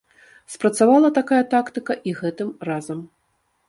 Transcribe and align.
Спрацавала 0.53 1.11
такая 1.19 1.43
тактыка 1.53 2.01
і 2.09 2.17
гэтым 2.25 2.55
разам. 2.73 3.09